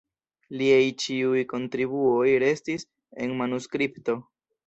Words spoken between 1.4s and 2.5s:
kontribuoj